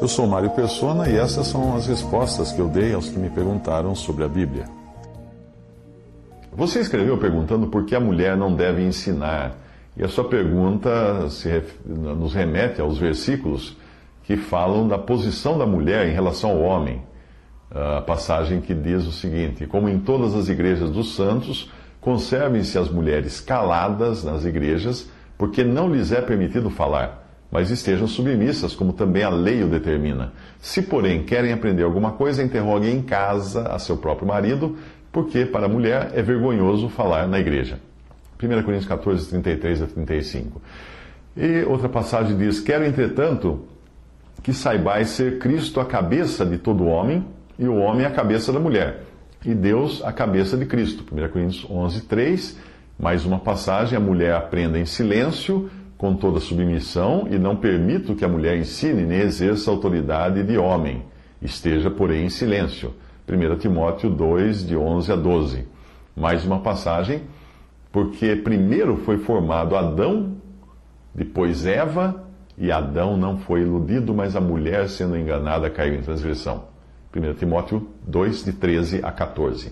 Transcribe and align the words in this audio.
Eu 0.00 0.08
sou 0.08 0.26
Mário 0.26 0.50
Persona 0.50 1.08
e 1.08 1.16
essas 1.16 1.46
são 1.46 1.76
as 1.76 1.86
respostas 1.86 2.50
que 2.50 2.58
eu 2.58 2.68
dei 2.68 2.92
aos 2.92 3.08
que 3.08 3.18
me 3.18 3.30
perguntaram 3.30 3.94
sobre 3.94 4.24
a 4.24 4.28
Bíblia. 4.28 4.64
Você 6.52 6.80
escreveu 6.80 7.16
perguntando 7.16 7.68
por 7.68 7.84
que 7.84 7.94
a 7.94 8.00
mulher 8.00 8.36
não 8.36 8.54
deve 8.54 8.82
ensinar. 8.82 9.54
E 9.96 10.02
a 10.02 10.08
sua 10.08 10.24
pergunta 10.24 11.28
se, 11.30 11.62
nos 11.84 12.34
remete 12.34 12.80
aos 12.80 12.98
versículos 12.98 13.76
que 14.24 14.36
falam 14.36 14.88
da 14.88 14.98
posição 14.98 15.56
da 15.56 15.66
mulher 15.66 16.08
em 16.08 16.12
relação 16.12 16.50
ao 16.50 16.60
homem. 16.60 17.02
A 17.70 18.00
passagem 18.00 18.60
que 18.60 18.74
diz 18.74 19.06
o 19.06 19.12
seguinte: 19.12 19.66
Como 19.66 19.88
em 19.88 20.00
todas 20.00 20.34
as 20.34 20.48
igrejas 20.48 20.90
dos 20.90 21.14
santos, 21.14 21.70
conservem-se 22.00 22.76
as 22.78 22.88
mulheres 22.88 23.40
caladas 23.40 24.24
nas 24.24 24.44
igrejas, 24.44 25.08
porque 25.38 25.62
não 25.62 25.88
lhes 25.88 26.10
é 26.10 26.20
permitido 26.20 26.68
falar, 26.68 27.19
mas 27.50 27.70
estejam 27.70 28.06
submissas, 28.06 28.74
como 28.74 28.92
também 28.92 29.22
a 29.22 29.28
lei 29.28 29.62
o 29.62 29.68
determina. 29.68 30.32
Se, 30.60 30.82
porém, 30.82 31.24
querem 31.24 31.52
aprender 31.52 31.82
alguma 31.82 32.12
coisa, 32.12 32.42
interroguem 32.42 32.96
em 32.96 33.02
casa 33.02 33.62
a 33.62 33.78
seu 33.78 33.96
próprio 33.96 34.28
marido, 34.28 34.76
porque 35.10 35.44
para 35.44 35.66
a 35.66 35.68
mulher 35.68 36.12
é 36.14 36.22
vergonhoso 36.22 36.88
falar 36.88 37.26
na 37.26 37.40
igreja. 37.40 37.80
1 38.42 38.62
Coríntios 38.62 38.86
14, 38.86 39.28
33 39.28 39.82
a 39.82 39.86
35. 39.86 40.62
E 41.36 41.62
outra 41.64 41.88
passagem 41.88 42.36
diz: 42.36 42.60
Quero, 42.60 42.84
entretanto, 42.84 43.64
que 44.42 44.52
saibais 44.52 45.10
ser 45.10 45.38
Cristo 45.38 45.80
a 45.80 45.84
cabeça 45.84 46.46
de 46.46 46.56
todo 46.56 46.86
homem 46.86 47.24
e 47.58 47.66
o 47.66 47.76
homem 47.76 48.06
a 48.06 48.10
cabeça 48.10 48.52
da 48.52 48.58
mulher, 48.58 49.02
e 49.44 49.54
Deus 49.54 50.02
a 50.04 50.12
cabeça 50.12 50.56
de 50.56 50.64
Cristo. 50.64 51.04
1 51.12 51.28
Coríntios 51.28 51.66
11, 51.68 52.02
3. 52.02 52.58
Mais 52.98 53.24
uma 53.26 53.38
passagem: 53.38 53.96
a 53.96 54.00
mulher 54.00 54.34
aprenda 54.34 54.78
em 54.78 54.86
silêncio, 54.86 55.70
com 56.00 56.14
toda 56.14 56.40
submissão, 56.40 57.28
e 57.30 57.38
não 57.38 57.54
permito 57.54 58.14
que 58.14 58.24
a 58.24 58.28
mulher 58.28 58.56
ensine 58.56 59.02
nem 59.02 59.18
exerça 59.18 59.70
autoridade 59.70 60.42
de 60.42 60.56
homem. 60.56 61.02
Esteja, 61.42 61.90
porém, 61.90 62.24
em 62.24 62.30
silêncio. 62.30 62.94
1 63.28 63.58
Timóteo 63.58 64.08
2, 64.08 64.66
de 64.66 64.74
11 64.74 65.12
a 65.12 65.16
12. 65.16 65.68
Mais 66.16 66.42
uma 66.42 66.60
passagem: 66.60 67.24
porque 67.92 68.34
primeiro 68.34 68.96
foi 68.96 69.18
formado 69.18 69.76
Adão, 69.76 70.36
depois 71.14 71.66
Eva, 71.66 72.24
e 72.56 72.72
Adão 72.72 73.18
não 73.18 73.36
foi 73.36 73.60
iludido, 73.60 74.14
mas 74.14 74.34
a 74.34 74.40
mulher, 74.40 74.88
sendo 74.88 75.18
enganada, 75.18 75.68
caiu 75.68 75.96
em 75.96 76.00
transgressão. 76.00 76.64
1 77.14 77.34
Timóteo 77.34 77.86
2, 78.06 78.46
de 78.46 78.54
13 78.54 79.00
a 79.02 79.12
14. 79.12 79.70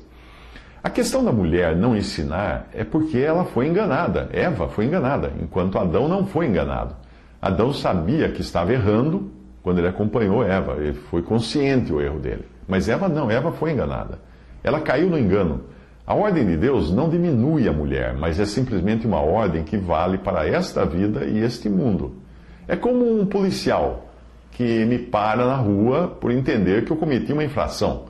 A 0.89 0.91
questão 0.91 1.23
da 1.23 1.31
mulher 1.31 1.77
não 1.77 1.95
ensinar 1.95 2.67
é 2.73 2.83
porque 2.83 3.19
ela 3.19 3.45
foi 3.45 3.67
enganada. 3.67 4.31
Eva 4.33 4.69
foi 4.69 4.87
enganada, 4.87 5.31
enquanto 5.39 5.79
Adão 5.79 6.09
não 6.09 6.27
foi 6.27 6.47
enganado. 6.47 6.97
Adão 7.43 7.75
sabia 7.75 8.31
que 8.31 8.41
estava 8.41 8.73
errando 8.73 9.31
quando 9.63 9.81
ele 9.81 9.89
acompanhou 9.89 10.43
Eva. 10.43 10.79
Ele 10.79 10.95
foi 10.95 11.21
consciente 11.21 11.93
o 11.93 12.01
erro 12.01 12.19
dele. 12.19 12.47
Mas 12.67 12.89
Eva 12.89 13.07
não, 13.07 13.31
Eva 13.31 13.53
foi 13.53 13.73
enganada. 13.73 14.19
Ela 14.65 14.81
caiu 14.81 15.11
no 15.11 15.19
engano. 15.19 15.65
A 16.07 16.15
ordem 16.15 16.47
de 16.47 16.57
Deus 16.57 16.91
não 16.91 17.11
diminui 17.11 17.69
a 17.69 17.73
mulher, 17.73 18.15
mas 18.15 18.41
é 18.41 18.47
simplesmente 18.47 19.07
uma 19.07 19.21
ordem 19.21 19.65
que 19.65 19.77
vale 19.77 20.17
para 20.17 20.49
esta 20.49 20.87
vida 20.87 21.27
e 21.27 21.39
este 21.39 21.69
mundo. 21.69 22.15
É 22.67 22.77
como 22.77 23.21
um 23.21 23.27
policial 23.27 24.07
que 24.53 24.87
me 24.87 24.99
para 24.99 25.45
na 25.45 25.57
rua 25.57 26.09
por 26.19 26.31
entender 26.31 26.87
que 26.87 26.91
eu 26.91 26.97
cometi 26.97 27.31
uma 27.31 27.45
infração. 27.45 28.07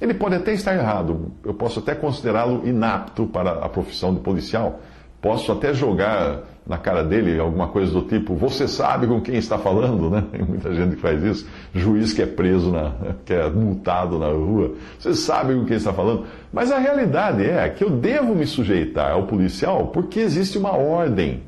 Ele 0.00 0.14
pode 0.14 0.34
até 0.34 0.52
estar 0.52 0.74
errado, 0.74 1.32
eu 1.44 1.54
posso 1.54 1.78
até 1.78 1.94
considerá-lo 1.94 2.66
inapto 2.68 3.26
para 3.26 3.52
a 3.64 3.68
profissão 3.68 4.12
de 4.14 4.20
policial, 4.20 4.80
posso 5.22 5.50
até 5.50 5.72
jogar 5.72 6.42
na 6.66 6.76
cara 6.76 7.04
dele 7.04 7.38
alguma 7.38 7.68
coisa 7.68 7.92
do 7.92 8.02
tipo: 8.02 8.34
Você 8.34 8.66
sabe 8.66 9.06
com 9.06 9.20
quem 9.20 9.36
está 9.36 9.56
falando, 9.56 10.10
né? 10.10 10.24
Tem 10.30 10.42
muita 10.42 10.74
gente 10.74 10.96
que 10.96 11.00
faz 11.02 11.22
isso. 11.22 11.48
Juiz 11.74 12.12
que 12.12 12.22
é 12.22 12.26
preso, 12.26 12.70
na, 12.72 12.92
que 13.24 13.32
é 13.32 13.48
multado 13.48 14.18
na 14.18 14.28
rua. 14.28 14.72
Você 14.98 15.14
sabe 15.14 15.54
com 15.54 15.64
quem 15.64 15.76
está 15.76 15.92
falando. 15.92 16.26
Mas 16.52 16.72
a 16.72 16.78
realidade 16.78 17.44
é 17.44 17.68
que 17.68 17.84
eu 17.84 17.90
devo 17.90 18.34
me 18.34 18.46
sujeitar 18.46 19.12
ao 19.12 19.26
policial 19.26 19.88
porque 19.88 20.20
existe 20.20 20.58
uma 20.58 20.76
ordem. 20.76 21.42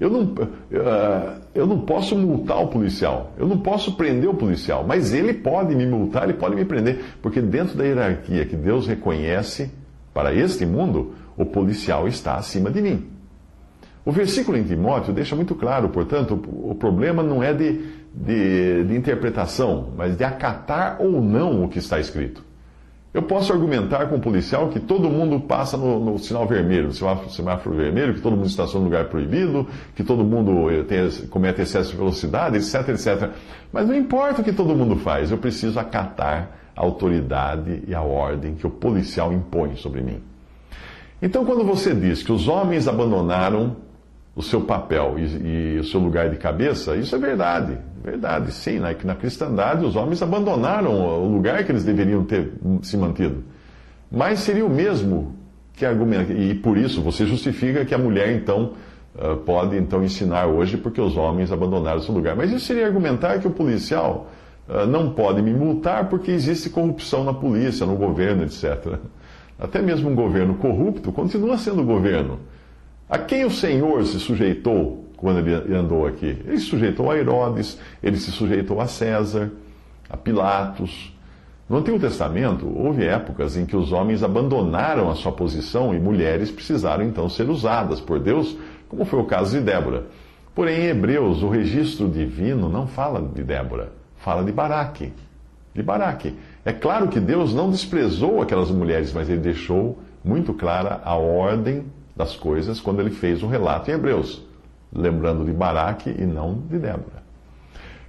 Eu 0.00 0.10
não, 0.10 0.22
uh, 0.22 1.40
eu 1.54 1.66
não 1.66 1.80
posso 1.80 2.16
multar 2.16 2.60
o 2.60 2.66
policial, 2.66 3.32
eu 3.38 3.46
não 3.46 3.58
posso 3.58 3.96
prender 3.96 4.28
o 4.28 4.34
policial, 4.34 4.84
mas 4.86 5.14
ele 5.14 5.32
pode 5.32 5.74
me 5.74 5.86
multar, 5.86 6.24
ele 6.24 6.34
pode 6.34 6.56
me 6.56 6.64
prender, 6.64 7.00
porque 7.22 7.40
dentro 7.40 7.78
da 7.78 7.84
hierarquia 7.84 8.44
que 8.44 8.56
Deus 8.56 8.88
reconhece 8.88 9.70
para 10.12 10.34
este 10.34 10.66
mundo, 10.66 11.14
o 11.36 11.46
policial 11.46 12.08
está 12.08 12.34
acima 12.34 12.70
de 12.70 12.82
mim. 12.82 13.06
O 14.04 14.12
versículo 14.12 14.58
em 14.58 14.64
Timóteo 14.64 15.14
deixa 15.14 15.34
muito 15.34 15.54
claro, 15.54 15.88
portanto, 15.88 16.34
o 16.34 16.74
problema 16.74 17.22
não 17.22 17.42
é 17.42 17.54
de, 17.54 17.80
de, 18.12 18.84
de 18.84 18.96
interpretação, 18.96 19.92
mas 19.96 20.16
de 20.16 20.24
acatar 20.24 21.00
ou 21.00 21.22
não 21.22 21.64
o 21.64 21.68
que 21.68 21.78
está 21.78 21.98
escrito. 21.98 22.44
Eu 23.14 23.22
posso 23.22 23.52
argumentar 23.52 24.08
com 24.08 24.16
o 24.16 24.20
policial 24.20 24.70
que 24.70 24.80
todo 24.80 25.08
mundo 25.08 25.38
passa 25.38 25.76
no, 25.76 26.00
no 26.00 26.18
sinal 26.18 26.48
vermelho, 26.48 26.88
no 26.88 26.92
semáforo, 26.92 27.30
semáforo, 27.30 27.76
vermelho, 27.76 28.12
que 28.12 28.20
todo 28.20 28.34
mundo 28.34 28.48
estaciona 28.48 28.80
no 28.80 28.86
lugar 28.86 29.04
proibido, 29.04 29.68
que 29.94 30.02
todo 30.02 30.24
mundo 30.24 30.68
eh, 30.68 30.82
tem, 30.82 31.08
comete 31.28 31.62
excesso 31.62 31.92
de 31.92 31.96
velocidade, 31.96 32.56
etc, 32.56 32.88
etc. 32.88 33.30
Mas 33.72 33.86
não 33.86 33.94
importa 33.94 34.40
o 34.40 34.44
que 34.44 34.52
todo 34.52 34.74
mundo 34.74 34.96
faz, 34.96 35.30
eu 35.30 35.38
preciso 35.38 35.78
acatar 35.78 36.50
a 36.74 36.82
autoridade 36.82 37.84
e 37.86 37.94
a 37.94 38.02
ordem 38.02 38.56
que 38.56 38.66
o 38.66 38.70
policial 38.70 39.32
impõe 39.32 39.76
sobre 39.76 40.00
mim. 40.00 40.20
Então, 41.22 41.44
quando 41.44 41.64
você 41.64 41.94
diz 41.94 42.20
que 42.20 42.32
os 42.32 42.48
homens 42.48 42.88
abandonaram 42.88 43.76
o 44.36 44.42
seu 44.42 44.60
papel 44.62 45.14
e, 45.18 45.76
e, 45.76 45.78
o 45.78 45.84
seu 45.84 46.00
lugar 46.00 46.28
de 46.28 46.36
cabeça, 46.36 46.96
isso 46.96 47.14
é 47.14 47.18
verdade. 47.18 47.78
Verdade, 48.02 48.52
sim. 48.52 48.80
Né? 48.80 48.94
Que 48.94 49.06
na 49.06 49.14
cristandade 49.14 49.84
os 49.84 49.96
homens 49.96 50.20
abandonaram 50.22 50.92
o 51.22 51.28
lugar 51.28 51.64
que 51.64 51.72
eles 51.72 51.84
deveriam 51.84 52.24
ter 52.24 52.52
se 52.82 52.96
mantido. 52.96 53.44
Mas 54.10 54.40
seria 54.40 54.66
o 54.66 54.70
mesmo 54.70 55.34
que 55.72 55.86
argumenta. 55.86 56.32
E 56.32 56.54
por 56.54 56.76
isso 56.76 57.00
você 57.00 57.26
justifica 57.26 57.84
que 57.84 57.94
a 57.94 57.98
mulher, 57.98 58.32
então, 58.32 58.72
uh, 59.14 59.36
pode 59.38 59.76
então 59.76 60.02
ensinar 60.02 60.46
hoje 60.46 60.76
porque 60.76 61.00
os 61.00 61.16
homens 61.16 61.50
abandonaram 61.52 62.00
seu 62.00 62.14
lugar. 62.14 62.36
Mas 62.36 62.50
isso 62.50 62.66
seria 62.66 62.86
argumentar 62.86 63.38
que 63.38 63.46
o 63.46 63.50
policial 63.50 64.30
uh, 64.68 64.86
não 64.86 65.10
pode 65.10 65.40
me 65.42 65.52
multar 65.52 66.08
porque 66.08 66.30
existe 66.30 66.70
corrupção 66.70 67.24
na 67.24 67.32
polícia, 67.32 67.86
no 67.86 67.96
governo, 67.96 68.42
etc. 68.44 68.98
Até 69.58 69.80
mesmo 69.80 70.10
um 70.10 70.14
governo 70.14 70.54
corrupto 70.56 71.12
continua 71.12 71.56
sendo 71.56 71.84
governo. 71.84 72.40
A 73.08 73.18
quem 73.18 73.44
o 73.44 73.50
Senhor 73.50 74.04
se 74.06 74.18
sujeitou 74.18 75.04
quando 75.16 75.38
ele 75.38 75.74
andou 75.74 76.06
aqui? 76.06 76.38
Ele 76.46 76.58
se 76.58 76.66
sujeitou 76.66 77.10
a 77.10 77.18
Herodes, 77.18 77.78
ele 78.02 78.16
se 78.16 78.30
sujeitou 78.32 78.80
a 78.80 78.86
César, 78.86 79.52
a 80.08 80.16
Pilatos. 80.16 81.14
No 81.68 81.78
Antigo 81.78 81.98
Testamento, 81.98 82.66
houve 82.66 83.04
épocas 83.04 83.56
em 83.56 83.66
que 83.66 83.76
os 83.76 83.92
homens 83.92 84.22
abandonaram 84.22 85.10
a 85.10 85.14
sua 85.14 85.32
posição 85.32 85.94
e 85.94 86.00
mulheres 86.00 86.50
precisaram 86.50 87.04
então 87.04 87.28
ser 87.28 87.48
usadas 87.50 88.00
por 88.00 88.18
Deus, 88.18 88.56
como 88.88 89.04
foi 89.04 89.20
o 89.20 89.24
caso 89.24 89.58
de 89.58 89.62
Débora. 89.62 90.06
Porém, 90.54 90.80
em 90.80 90.86
Hebreus, 90.86 91.42
o 91.42 91.48
registro 91.48 92.08
divino 92.08 92.68
não 92.68 92.86
fala 92.86 93.20
de 93.20 93.42
Débora, 93.42 93.92
fala 94.16 94.42
de 94.42 94.52
Baraque. 94.52 95.12
De 95.74 95.82
Baraque. 95.82 96.34
É 96.64 96.72
claro 96.72 97.08
que 97.08 97.20
Deus 97.20 97.52
não 97.52 97.70
desprezou 97.70 98.40
aquelas 98.40 98.70
mulheres, 98.70 99.12
mas 99.12 99.28
ele 99.28 99.40
deixou 99.40 99.98
muito 100.24 100.54
clara 100.54 101.02
a 101.04 101.16
ordem 101.16 101.84
das 102.16 102.36
coisas 102.36 102.80
quando 102.80 103.00
ele 103.00 103.10
fez 103.10 103.42
o 103.42 103.46
relato 103.46 103.90
em 103.90 103.94
Hebreus, 103.94 104.42
lembrando 104.92 105.44
de 105.44 105.52
Baraque 105.52 106.14
e 106.16 106.24
não 106.24 106.54
de 106.68 106.78
Débora. 106.78 107.24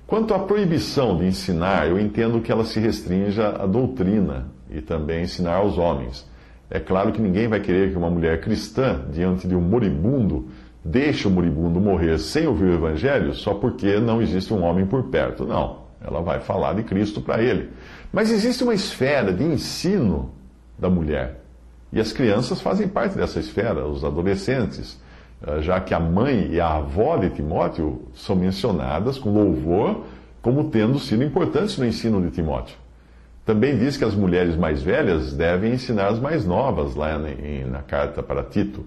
Quanto 0.06 0.34
à 0.36 0.40
proibição 0.40 1.18
de 1.18 1.26
ensinar, 1.26 1.88
eu 1.88 2.00
entendo 2.00 2.40
que 2.40 2.52
ela 2.52 2.64
se 2.64 2.80
restrinja 2.80 3.50
à 3.50 3.66
doutrina 3.66 4.48
e 4.70 4.80
também 4.80 5.24
ensinar 5.24 5.56
aos 5.56 5.80
homens. 5.80 6.30
É 6.70 6.80
claro 6.80 7.12
que 7.12 7.22
ninguém 7.22 7.48
vai 7.48 7.60
querer 7.60 7.92
que 7.92 7.98
uma 7.98 8.10
mulher 8.10 8.42
cristã, 8.42 9.04
diante 9.12 9.48
de 9.48 9.56
um 9.56 9.62
moribundo, 9.62 10.50
deixe 10.84 11.28
o 11.28 11.32
moribundo 11.32 11.80
morrer 11.80 12.20
sem 12.20 12.46
ouvir 12.46 12.66
o 12.66 12.74
evangelho 12.74 13.34
só 13.34 13.56
porque 13.56 14.00
não 14.00 14.22
existe 14.22 14.54
um 14.54 14.64
homem 14.64 14.86
por 14.86 15.06
perto. 15.06 15.46
Não. 15.46 15.86
Ela 16.00 16.22
vai 16.22 16.40
falar 16.40 16.74
de 16.74 16.84
Cristo 16.84 17.20
para 17.20 17.42
ele. 17.42 17.72
Mas 18.14 18.32
existe 18.32 18.64
uma 18.64 18.76
esfera 18.76 19.34
de 19.34 19.44
ensino 19.44 20.32
da 20.78 20.88
mulher 20.88 21.45
e 21.96 22.00
as 22.02 22.12
crianças 22.12 22.60
fazem 22.60 22.90
parte 22.90 23.16
dessa 23.16 23.40
esfera, 23.40 23.88
os 23.88 24.04
adolescentes, 24.04 25.00
eh, 25.42 25.62
já 25.62 25.80
que 25.80 25.94
a 25.94 26.00
mãe 26.00 26.50
e 26.52 26.60
a 26.60 26.76
avó 26.76 27.16
de 27.16 27.30
Timóteo 27.30 28.02
são 28.14 28.36
mencionadas 28.36 29.18
com 29.18 29.32
louvor 29.32 30.04
como 30.42 30.70
tendo 30.70 31.00
sido 31.00 31.24
importantes 31.24 31.78
no 31.78 31.86
ensino 31.86 32.22
de 32.22 32.32
Timóteo. 32.32 32.76
Também 33.46 33.78
diz 33.78 33.96
que 33.96 34.04
as 34.04 34.14
mulheres 34.14 34.58
mais 34.58 34.84
velhas 34.84 35.32
devem 35.32 35.72
ensinar 35.72 36.08
as 36.08 36.20
mais 36.20 36.46
novas, 36.46 36.96
lá 36.96 37.18
na 37.18 37.82
carta 37.82 38.22
para 38.22 38.44
Tito. 38.44 38.82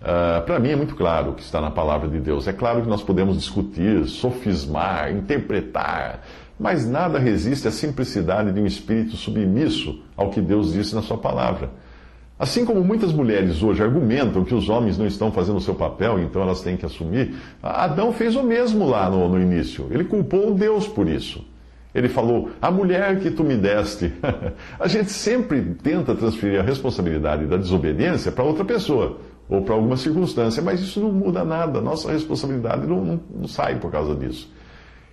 Uh, 0.00 0.40
para 0.46 0.60
mim 0.60 0.70
é 0.70 0.76
muito 0.76 0.94
claro 0.94 1.32
o 1.32 1.34
que 1.34 1.42
está 1.42 1.60
na 1.60 1.72
palavra 1.72 2.08
de 2.08 2.20
Deus. 2.20 2.46
É 2.46 2.52
claro 2.52 2.82
que 2.82 2.88
nós 2.88 3.02
podemos 3.02 3.36
discutir, 3.36 4.06
sofismar, 4.06 5.10
interpretar, 5.10 6.22
mas 6.60 6.86
nada 6.86 7.18
resiste 7.18 7.66
à 7.66 7.72
simplicidade 7.72 8.52
de 8.52 8.60
um 8.60 8.66
espírito 8.66 9.16
submisso 9.16 10.00
ao 10.16 10.30
que 10.30 10.40
Deus 10.40 10.72
disse 10.72 10.94
na 10.94 11.02
sua 11.02 11.18
palavra. 11.18 11.70
Assim 12.38 12.64
como 12.64 12.84
muitas 12.84 13.12
mulheres 13.12 13.62
hoje 13.62 13.82
argumentam 13.82 14.44
que 14.44 14.54
os 14.54 14.68
homens 14.68 14.96
não 14.96 15.06
estão 15.06 15.32
fazendo 15.32 15.56
o 15.56 15.60
seu 15.60 15.74
papel, 15.74 16.20
então 16.20 16.40
elas 16.40 16.60
têm 16.60 16.76
que 16.76 16.86
assumir, 16.86 17.34
Adão 17.60 18.12
fez 18.12 18.36
o 18.36 18.44
mesmo 18.44 18.88
lá 18.88 19.10
no, 19.10 19.28
no 19.28 19.40
início. 19.40 19.88
Ele 19.90 20.04
culpou 20.04 20.54
Deus 20.54 20.86
por 20.86 21.08
isso. 21.08 21.44
Ele 21.92 22.08
falou: 22.08 22.50
A 22.62 22.70
mulher 22.70 23.18
que 23.18 23.30
tu 23.30 23.42
me 23.42 23.56
deste. 23.56 24.12
a 24.78 24.86
gente 24.86 25.10
sempre 25.10 25.60
tenta 25.82 26.14
transferir 26.14 26.60
a 26.60 26.62
responsabilidade 26.62 27.46
da 27.46 27.56
desobediência 27.56 28.30
para 28.30 28.44
outra 28.44 28.64
pessoa 28.64 29.18
ou 29.48 29.62
para 29.62 29.74
alguma 29.74 29.96
circunstância, 29.96 30.62
mas 30.62 30.80
isso 30.80 31.00
não 31.00 31.10
muda 31.10 31.42
nada. 31.42 31.80
Nossa 31.80 32.12
responsabilidade 32.12 32.86
não, 32.86 33.04
não, 33.04 33.20
não 33.34 33.48
sai 33.48 33.76
por 33.80 33.90
causa 33.90 34.14
disso. 34.14 34.48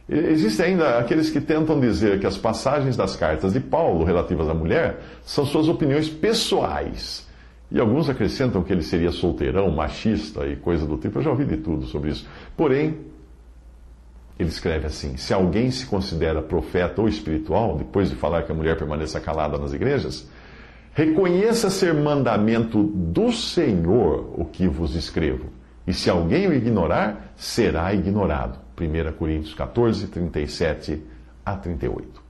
Existem 0.07 0.67
ainda 0.67 0.99
aqueles 0.99 1.31
que 1.31 1.41
tentam 1.41 1.79
dizer 1.79 2.19
que 2.19 2.27
as 2.27 2.37
passagens 2.37 2.95
das 2.95 3.15
cartas 3.15 3.53
de 3.53 3.59
Paulo 3.59 4.03
relativas 4.03 4.47
à 4.47 4.53
mulher 4.53 4.99
são 5.23 5.45
suas 5.45 5.67
opiniões 5.67 6.07
pessoais. 6.07 7.27
E 7.71 7.79
alguns 7.79 8.07
acrescentam 8.07 8.61
que 8.61 8.71
ele 8.71 8.83
seria 8.83 9.11
solteirão, 9.11 9.71
machista 9.71 10.45
e 10.45 10.55
coisa 10.55 10.85
do 10.85 10.97
tipo. 10.97 11.17
Eu 11.17 11.23
já 11.23 11.29
ouvi 11.31 11.45
de 11.45 11.57
tudo 11.57 11.85
sobre 11.87 12.11
isso. 12.11 12.27
Porém, 12.55 12.99
ele 14.37 14.49
escreve 14.49 14.85
assim: 14.85 15.17
se 15.17 15.33
alguém 15.33 15.71
se 15.71 15.87
considera 15.87 16.41
profeta 16.41 17.01
ou 17.01 17.07
espiritual, 17.07 17.75
depois 17.75 18.09
de 18.09 18.15
falar 18.15 18.43
que 18.43 18.51
a 18.51 18.55
mulher 18.55 18.77
permaneça 18.77 19.19
calada 19.19 19.57
nas 19.57 19.73
igrejas, 19.73 20.27
reconheça 20.93 21.71
ser 21.71 21.95
mandamento 21.95 22.83
do 22.83 23.31
Senhor 23.31 24.31
o 24.39 24.45
que 24.45 24.67
vos 24.67 24.93
escrevo. 24.93 25.49
E 25.87 25.93
se 25.93 26.09
alguém 26.09 26.47
o 26.47 26.53
ignorar, 26.53 27.33
será 27.35 27.93
ignorado. 27.93 28.59
1 28.79 29.13
Coríntios 29.13 29.53
14, 29.53 30.07
37 30.07 31.03
a 31.45 31.55
38. 31.55 32.24